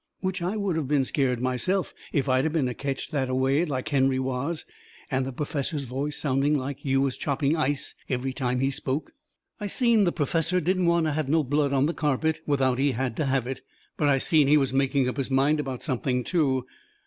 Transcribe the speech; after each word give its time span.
Which 0.19 0.41
I 0.41 0.57
would 0.57 0.79
of 0.79 0.87
been 0.87 1.05
scared 1.05 1.39
myself 1.43 1.93
if 2.11 2.27
I'd 2.27 2.47
a 2.47 2.49
been 2.49 2.73
ketched 2.73 3.11
that 3.11 3.29
a 3.29 3.35
way 3.35 3.65
like 3.65 3.89
Henry 3.89 4.17
was, 4.17 4.65
and 5.11 5.27
the 5.27 5.31
perfessor's 5.31 5.83
voice 5.83 6.17
sounding 6.17 6.55
like 6.57 6.83
you 6.83 7.01
was 7.01 7.17
chopping 7.17 7.55
ice 7.55 7.93
every 8.09 8.33
time 8.33 8.61
he 8.61 8.71
spoke. 8.71 9.13
I 9.59 9.67
seen 9.67 10.05
the 10.05 10.11
perfessor 10.11 10.59
didn't 10.59 10.87
want 10.87 11.05
to 11.05 11.11
have 11.11 11.29
no 11.29 11.43
blood 11.43 11.71
on 11.71 11.85
the 11.85 11.93
carpet 11.93 12.41
without 12.47 12.79
he 12.79 12.93
had 12.93 13.15
to 13.17 13.27
have 13.27 13.45
it, 13.45 13.61
but 13.95 14.09
I 14.09 14.17
seen 14.17 14.47
he 14.47 14.57
was 14.57 14.73
making 14.73 15.07
up 15.07 15.17
his 15.17 15.29
mind 15.29 15.59
about 15.59 15.83
something, 15.83 16.23
too. 16.23 16.65